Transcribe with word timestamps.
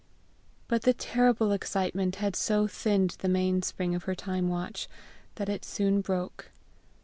But 0.67 0.81
the 0.81 0.95
terrible 0.95 1.51
excitement 1.51 2.15
had 2.15 2.35
so 2.35 2.65
thinned 2.65 3.17
the 3.19 3.29
mainspring 3.29 3.93
of 3.93 4.05
her 4.05 4.15
time 4.15 4.49
watch, 4.49 4.87
that 5.35 5.47
it 5.47 5.63
soon 5.63 6.01
broke. 6.01 6.49